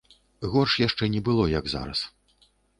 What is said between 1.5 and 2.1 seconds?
як зараз.